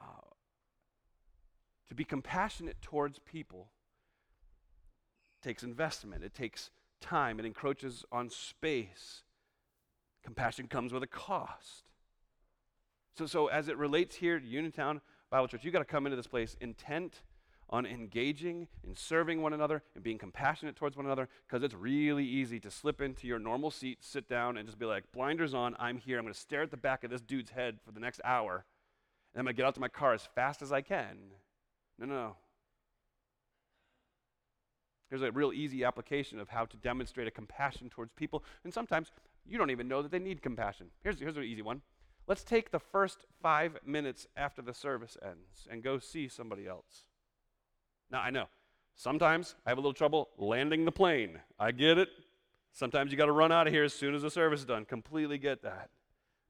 [0.00, 0.34] Uh,
[1.86, 3.68] to be compassionate towards people
[5.42, 9.22] takes investment, it takes time, it encroaches on space.
[10.22, 11.84] Compassion comes with a cost.
[13.16, 15.00] So, so as it relates here to Uniontown
[15.30, 17.22] Bible Church, you've got to come into this place intent
[17.72, 22.24] on engaging and serving one another and being compassionate towards one another because it's really
[22.24, 25.74] easy to slip into your normal seat, sit down, and just be like, blinders on,
[25.78, 26.18] I'm here.
[26.18, 28.64] I'm going to stare at the back of this dude's head for the next hour,
[29.34, 31.16] and I'm going to get out to my car as fast as I can.
[31.98, 32.36] No, no, no.
[35.12, 39.12] There's a real easy application of how to demonstrate a compassion towards people, and sometimes
[39.46, 40.86] you don't even know that they need compassion.
[41.02, 41.82] Here's, here's an easy one.
[42.26, 47.04] Let's take the first five minutes after the service ends and go see somebody else.
[48.10, 48.46] Now, I know
[48.94, 51.40] sometimes I have a little trouble landing the plane.
[51.60, 52.08] I get it.
[52.72, 54.86] Sometimes you got to run out of here as soon as the service is done.
[54.86, 55.90] Completely get that.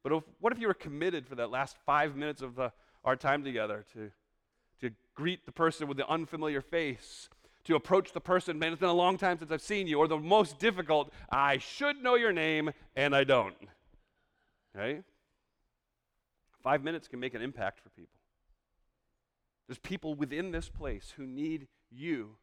[0.05, 2.73] But if, what if you were committed for that last five minutes of the,
[3.05, 4.13] our time together to,
[4.83, 7.29] to greet the person with the unfamiliar face,
[7.65, 10.09] to approach the person, man, it's been a long time since I've seen you, or
[10.09, 13.55] the most difficult, I should know your name and I don't.
[14.75, 15.05] Right?
[16.63, 18.19] Five minutes can make an impact for people.
[19.67, 22.37] There's people within this place who need you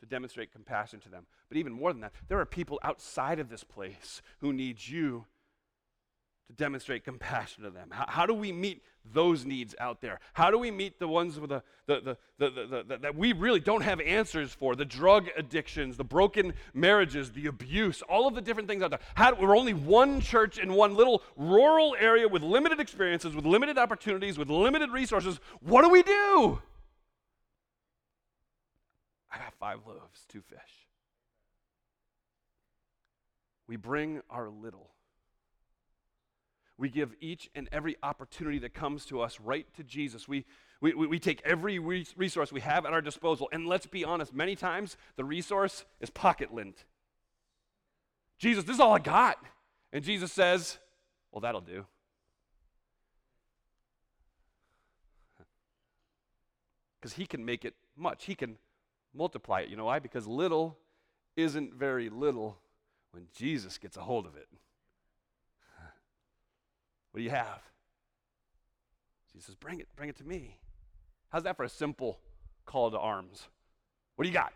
[0.00, 1.26] to demonstrate compassion to them.
[1.48, 5.26] But even more than that, there are people outside of this place who need you
[6.48, 7.88] to demonstrate compassion to them.
[7.90, 10.20] How, how do we meet those needs out there?
[10.32, 13.60] How do we meet the ones with the, the, the, the, the, that we really
[13.60, 14.76] don't have answers for?
[14.76, 19.00] The drug addictions, the broken marriages, the abuse, all of the different things out there.
[19.14, 23.78] How, we're only one church in one little rural area with limited experiences, with limited
[23.78, 25.40] opportunities, with limited resources.
[25.60, 26.60] What do we do?
[29.32, 30.60] I got five loaves, two fish.
[33.66, 34.90] We bring our little.
[36.76, 40.26] We give each and every opportunity that comes to us right to Jesus.
[40.26, 40.44] We,
[40.80, 43.48] we, we take every resource we have at our disposal.
[43.52, 46.84] And let's be honest, many times the resource is pocket lint.
[48.38, 49.38] Jesus, this is all I got.
[49.92, 50.78] And Jesus says,
[51.30, 51.86] Well, that'll do.
[57.00, 58.24] Because he can make it much.
[58.24, 58.56] He can
[59.14, 59.68] multiply it.
[59.68, 59.98] You know why?
[59.98, 60.78] Because little
[61.36, 62.58] isn't very little
[63.12, 64.48] when Jesus gets a hold of it.
[67.14, 67.60] What do you have?
[69.30, 70.58] Jesus says, Bring it, bring it to me.
[71.28, 72.18] How's that for a simple
[72.66, 73.46] call to arms?
[74.16, 74.52] What do you got?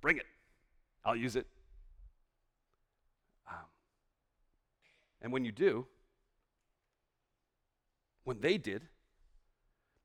[0.00, 0.26] Bring it.
[1.04, 1.48] I'll use it.
[3.48, 3.56] Um,
[5.20, 5.84] and when you do,
[8.22, 8.82] when they did,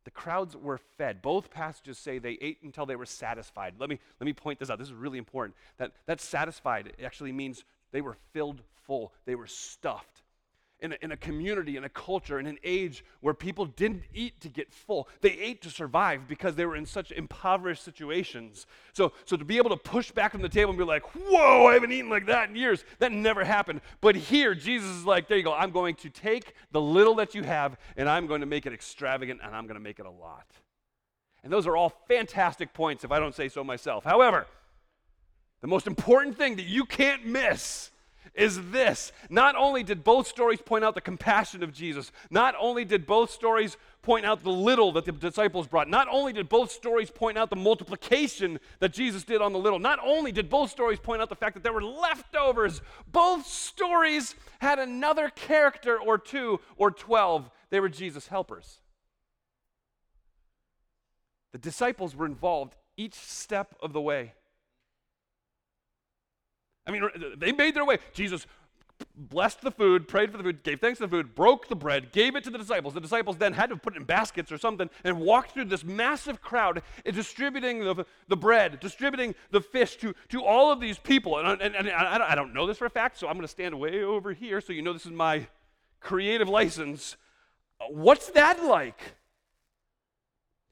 [0.05, 1.21] the crowds were fed.
[1.21, 3.75] Both passages say they ate until they were satisfied.
[3.77, 4.79] Let me, let me point this out.
[4.79, 5.55] This is really important.
[5.77, 10.18] That, that satisfied actually means they were filled full, they were stuffed
[10.81, 14.39] in a, in a community, in a culture, in an age where people didn't eat
[14.41, 15.07] to get full.
[15.21, 18.65] They ate to survive because they were in such impoverished situations.
[18.93, 21.67] So, so to be able to push back from the table and be like, whoa,
[21.67, 23.81] I haven't eaten like that in years, that never happened.
[24.01, 27.35] But here, Jesus is like, there you go, I'm going to take the little that
[27.35, 30.05] you have and I'm going to make it extravagant and I'm going to make it
[30.05, 30.47] a lot.
[31.43, 34.03] And those are all fantastic points if I don't say so myself.
[34.03, 34.47] However,
[35.61, 37.91] the most important thing that you can't miss
[38.33, 39.11] is this.
[39.29, 43.31] Not only did both stories point out the compassion of Jesus, not only did both
[43.31, 47.37] stories point out the little that the disciples brought, not only did both stories point
[47.37, 51.21] out the multiplication that Jesus did on the little, not only did both stories point
[51.21, 56.91] out the fact that there were leftovers, both stories had another character or two or
[56.91, 57.49] 12.
[57.69, 58.79] They were Jesus' helpers.
[61.51, 64.33] The disciples were involved each step of the way.
[66.89, 67.99] I mean, they made their way.
[68.13, 68.47] Jesus
[69.15, 72.11] blessed the food, prayed for the food, gave thanks to the food, broke the bread,
[72.11, 72.93] gave it to the disciples.
[72.93, 75.83] The disciples then had to put it in baskets or something and walk through this
[75.83, 80.97] massive crowd, eh, distributing the, the bread, distributing the fish to, to all of these
[80.97, 81.37] people.
[81.37, 83.79] And, and, and I, don't know this for a fact, so I'm going to stand
[83.79, 85.47] way over here so you know this is my
[85.99, 87.15] creative license.
[87.89, 88.99] What's that like?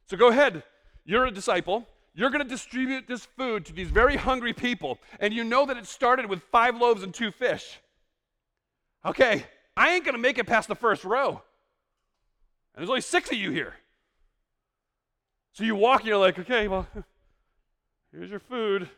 [0.10, 0.63] So go ahead.
[1.06, 1.88] You're a disciple.
[2.17, 5.77] You're going to distribute this food to these very hungry people, and you know that
[5.77, 7.80] it started with five loaves and two fish.
[9.06, 9.45] Okay,
[9.77, 11.30] I ain't going to make it past the first row.
[11.30, 13.75] And there's only six of you here.
[15.53, 16.88] So you walk and you're like, okay, well,
[18.12, 18.89] here's your food.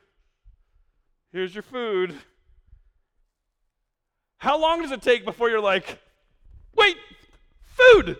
[1.33, 2.15] Here's your food.
[4.37, 5.99] How long does it take before you're like,
[6.73, 6.95] wait,
[7.65, 8.15] food?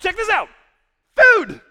[0.00, 0.50] Check this out
[1.16, 1.62] food,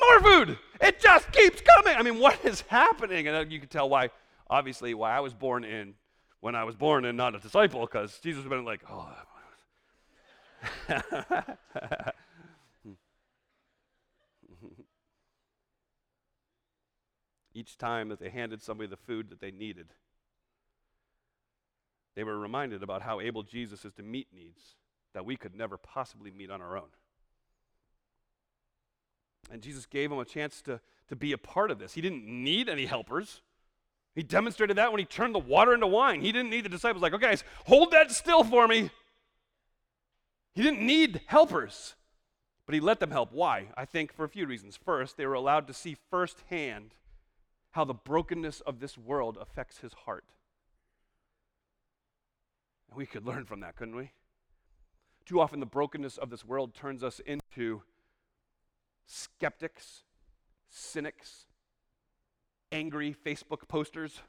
[0.00, 0.58] more food.
[0.80, 1.94] It just keeps coming.
[1.96, 3.28] I mean, what is happening?
[3.28, 4.10] And you can tell why,
[4.48, 5.94] obviously, why I was born in,
[6.40, 9.08] when I was born and not a disciple, because Jesus has been like, oh.
[17.54, 19.86] Each time that they handed somebody the food that they needed,
[22.16, 24.74] they were reminded about how able Jesus is to meet needs
[25.14, 26.88] that we could never possibly meet on our own.
[29.50, 31.94] And Jesus gave him a chance to, to be a part of this.
[31.94, 33.42] He didn't need any helpers.
[34.14, 36.20] He demonstrated that when he turned the water into wine.
[36.20, 38.90] He didn't need the disciples, like, okay, guys, hold that still for me.
[40.54, 41.96] He didn't need helpers,
[42.64, 43.32] but he let them help.
[43.32, 43.68] Why?
[43.76, 44.78] I think for a few reasons.
[44.82, 46.94] First, they were allowed to see firsthand
[47.72, 50.24] how the brokenness of this world affects his heart.
[52.88, 54.12] And we could learn from that, couldn't we?
[55.26, 57.82] Too often, the brokenness of this world turns us into
[59.06, 60.02] skeptics,
[60.68, 61.46] cynics,
[62.72, 64.20] angry Facebook posters,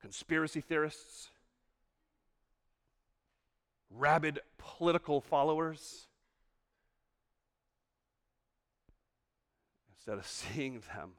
[0.00, 1.30] conspiracy theorists,
[3.90, 6.08] rabid political followers.
[10.04, 11.12] instead of seeing them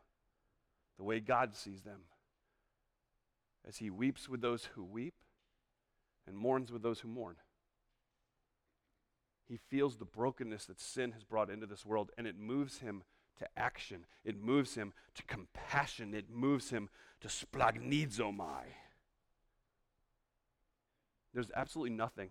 [0.98, 2.02] the way God sees them,
[3.68, 5.16] as he weeps with those who weep
[6.28, 7.36] and mourns with those who mourn.
[9.48, 13.04] He feels the brokenness that sin has brought into this world, and it moves him
[13.38, 14.06] to action.
[14.24, 16.14] It moves him to compassion.
[16.14, 16.90] It moves him
[17.22, 18.64] to splanchnizomai.
[21.34, 22.30] There's absolutely nothing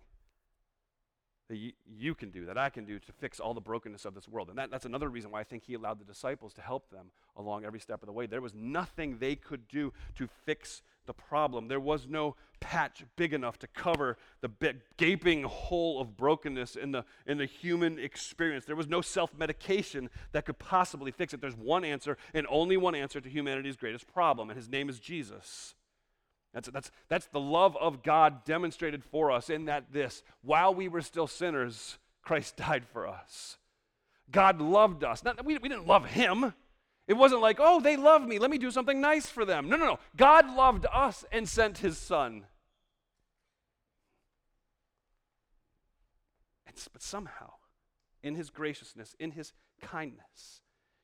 [1.47, 4.15] that you, you, can do, that I can do to fix all the brokenness of
[4.15, 4.49] this world.
[4.49, 7.11] And that, that's another reason why I think he allowed the disciples to help them
[7.37, 8.25] along every step of the way.
[8.25, 11.67] There was nothing they could do to fix the problem.
[11.67, 17.05] There was no patch big enough to cover the gaping hole of brokenness in the,
[17.27, 18.65] in the human experience.
[18.65, 21.41] There was no self medication that could possibly fix it.
[21.41, 24.99] There's one answer, and only one answer to humanity's greatest problem, and his name is
[24.99, 25.75] Jesus.
[26.55, 30.87] That's, that's, that's the love of God demonstrated for us in that this, while we
[30.87, 33.57] were still sinners, Christ died for us.
[34.31, 35.21] God loved us.
[35.21, 36.53] Not, we, we didn't love him.
[37.09, 38.39] It wasn't like, oh, they love me.
[38.39, 39.67] Let me do something nice for them.
[39.67, 39.99] No, no, no.
[40.15, 42.45] God loved us and sent his son.
[46.67, 47.51] It's, but somehow,
[48.23, 49.51] in his graciousness, in his
[49.81, 50.61] kindness,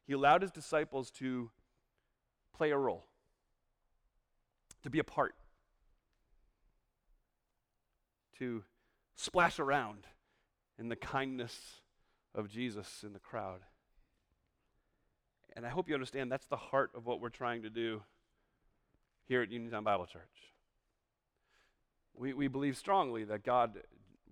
[0.07, 1.51] he allowed his disciples to
[2.55, 3.05] play a role,
[4.83, 5.35] to be a part
[8.41, 8.63] to
[9.15, 10.07] splash around
[10.79, 11.55] in the kindness
[12.33, 13.59] of Jesus in the crowd.
[15.55, 18.01] And I hope you understand that's the heart of what we're trying to do
[19.27, 20.23] here at Uniontown Bible Church.
[22.15, 23.77] We, we believe strongly that God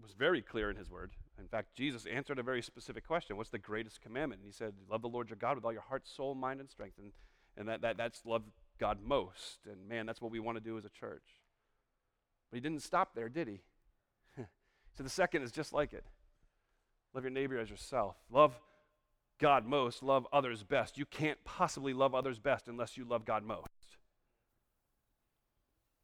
[0.02, 1.12] was very clear in His Word.
[1.40, 4.42] In fact, Jesus answered a very specific question What's the greatest commandment?
[4.42, 6.70] And He said, Love the Lord your God with all your heart, soul, mind, and
[6.70, 6.98] strength.
[6.98, 7.12] And,
[7.56, 8.42] and that, that, that's love
[8.80, 9.60] God most.
[9.70, 11.26] And man, that's what we want to do as a church.
[12.50, 13.62] But He didn't stop there, did He?
[15.04, 16.06] The second is just like it
[17.14, 18.16] love your neighbor as yourself.
[18.30, 18.60] Love
[19.40, 20.98] God most, love others best.
[20.98, 23.70] You can't possibly love others best unless you love God most.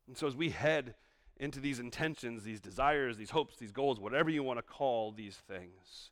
[0.07, 0.95] And so as we head
[1.37, 5.35] into these intentions, these desires, these hopes, these goals, whatever you want to call these
[5.35, 6.11] things,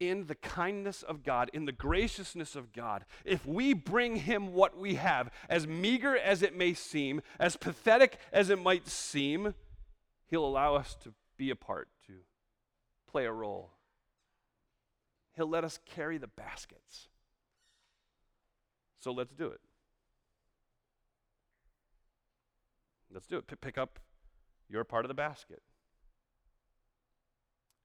[0.00, 4.76] in the kindness of God, in the graciousness of God, if we bring Him what
[4.76, 9.54] we have, as meager as it may seem, as pathetic as it might seem,
[10.28, 12.12] He'll allow us to be a part, to
[13.10, 13.70] play a role.
[15.34, 17.08] He'll let us carry the baskets.
[19.00, 19.60] So let's do it.
[23.10, 23.46] Let's do it.
[23.46, 24.00] P- pick up
[24.68, 25.62] your part of the basket.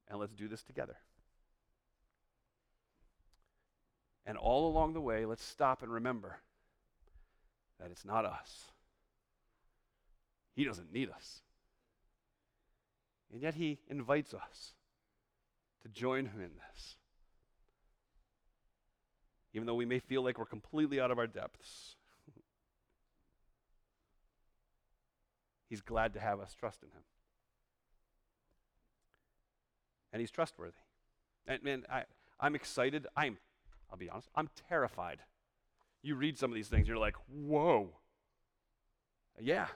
[0.09, 0.97] And let's do this together.
[4.25, 6.37] And all along the way, let's stop and remember
[7.79, 8.71] that it's not us.
[10.55, 11.41] He doesn't need us.
[13.33, 14.73] And yet he invites us
[15.81, 16.97] to join him in this.
[19.55, 21.95] Even though we may feel like we're completely out of our depths,
[25.69, 27.03] he's glad to have us trust in him.
[30.11, 30.77] And he's trustworthy.
[31.47, 32.03] And man, I,
[32.39, 33.07] I'm excited.
[33.17, 33.39] I'm,
[33.89, 35.19] I'll be honest, I'm terrified.
[36.03, 37.89] You read some of these things, you're like, whoa.
[39.39, 39.67] Yeah.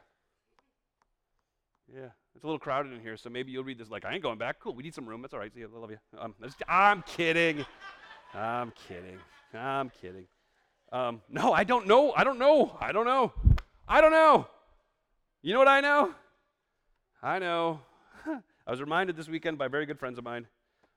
[1.92, 2.10] Yeah.
[2.38, 4.38] It's a little crowded in here, so maybe you'll read this like, I ain't going
[4.38, 4.60] back.
[4.60, 5.24] Cool, we need some room.
[5.24, 5.52] That's all right.
[5.52, 5.64] See.
[5.64, 5.98] I love you.
[6.20, 6.36] Um,
[6.68, 7.66] I'm kidding.
[8.36, 9.18] I'm kidding.
[9.56, 10.28] I'm kidding.
[10.92, 12.14] Um, no, I don't know.
[12.16, 12.78] I don't know.
[12.80, 13.34] I don't know.
[13.88, 14.46] I don't know.
[15.42, 16.14] You know what I know?
[17.24, 17.80] I know.
[18.28, 20.46] I was reminded this weekend by very good friends of mine.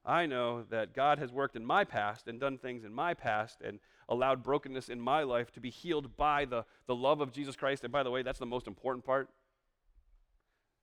[0.04, 3.62] I know that God has worked in my past and done things in my past
[3.64, 3.80] and
[4.10, 7.82] allowed brokenness in my life to be healed by the, the love of Jesus Christ.
[7.82, 9.30] And by the way, that's the most important part.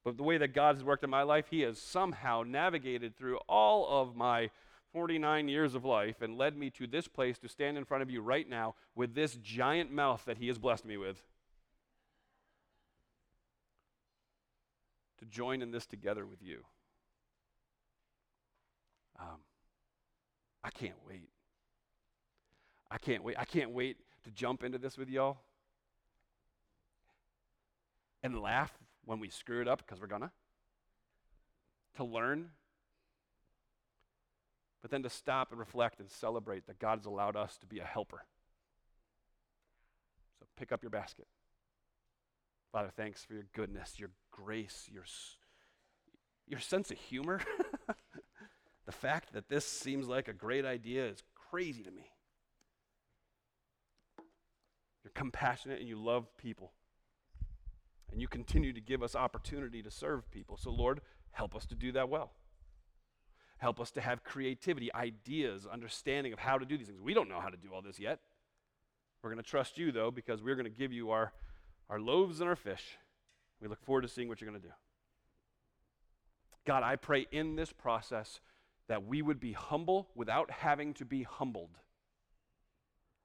[0.08, 3.40] But the way that God has worked in my life, He has somehow navigated through
[3.50, 4.52] all of my
[4.94, 8.10] 49 years of life and led me to this place to stand in front of
[8.10, 11.22] you right now with this giant mouth that He has blessed me with.
[15.20, 16.64] To join in this together with you.
[19.20, 19.42] Um,
[20.64, 21.28] I can't wait.
[22.90, 23.36] I can't wait.
[23.38, 25.40] I can't wait to jump into this with y'all
[28.24, 28.72] and laugh
[29.08, 30.32] when we screw it up, because we're gonna,
[31.96, 32.50] to learn,
[34.82, 37.80] but then to stop and reflect and celebrate that God has allowed us to be
[37.80, 38.26] a helper.
[40.40, 41.26] So pick up your basket.
[42.74, 45.06] Father, thanks for your goodness, your grace, your,
[46.46, 47.40] your sense of humor.
[48.86, 52.12] the fact that this seems like a great idea is crazy to me.
[55.04, 56.74] You're compassionate and you love people.
[58.12, 60.58] And you continue to give us opportunity to serve people.
[60.58, 61.02] So, Lord,
[61.32, 62.32] help us to do that well.
[63.58, 67.02] Help us to have creativity, ideas, understanding of how to do these things.
[67.02, 68.20] We don't know how to do all this yet.
[69.22, 71.34] We're going to trust you, though, because we're going to give you our,
[71.90, 72.98] our loaves and our fish.
[73.60, 74.74] We look forward to seeing what you're going to do.
[76.66, 78.40] God, I pray in this process
[78.88, 81.72] that we would be humble without having to be humbled.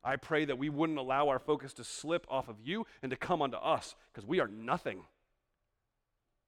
[0.05, 3.17] I pray that we wouldn't allow our focus to slip off of you and to
[3.17, 5.03] come unto us because we are nothing.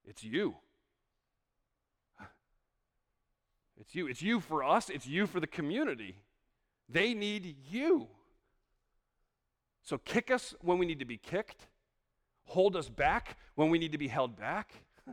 [0.05, 0.57] It's you.
[3.81, 4.07] It's you.
[4.07, 6.17] It's you for us, it's you for the community.
[6.89, 8.09] They need you.
[9.83, 11.67] So kick us when we need to be kicked,
[12.45, 14.73] hold us back when we need to be held back.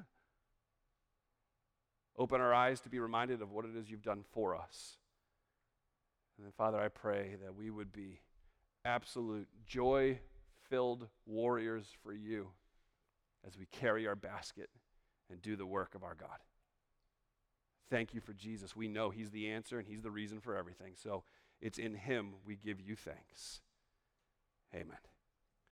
[2.17, 4.97] Open our eyes to be reminded of what it is you've done for us.
[6.37, 8.21] And then, Father, I pray that we would be
[8.85, 10.19] absolute joy
[10.69, 12.47] filled warriors for you
[13.45, 14.69] as we carry our basket
[15.29, 16.39] and do the work of our God.
[17.89, 18.75] Thank you for Jesus.
[18.75, 20.93] We know He's the answer and He's the reason for everything.
[20.95, 21.23] So
[21.59, 23.61] it's in Him we give you thanks.
[24.73, 24.97] Amen.